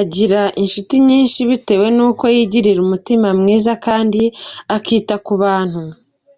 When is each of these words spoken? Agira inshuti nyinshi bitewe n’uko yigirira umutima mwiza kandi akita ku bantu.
Agira 0.00 0.42
inshuti 0.62 0.94
nyinshi 1.08 1.40
bitewe 1.50 1.86
n’uko 1.96 2.24
yigirira 2.34 2.80
umutima 2.86 3.28
mwiza 3.40 3.72
kandi 3.86 4.22
akita 4.76 5.14
ku 5.26 5.32
bantu. 5.42 5.82